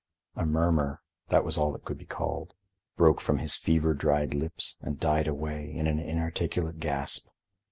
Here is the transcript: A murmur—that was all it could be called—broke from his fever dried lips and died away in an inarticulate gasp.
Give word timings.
A 0.35 0.47
murmur—that 0.47 1.43
was 1.43 1.59
all 1.59 1.75
it 1.75 1.85
could 1.85 1.99
be 1.99 2.07
called—broke 2.07 3.21
from 3.21 3.37
his 3.37 3.55
fever 3.55 3.93
dried 3.93 4.33
lips 4.33 4.77
and 4.81 4.99
died 4.99 5.27
away 5.27 5.71
in 5.71 5.85
an 5.85 5.99
inarticulate 5.99 6.79
gasp. 6.79 7.27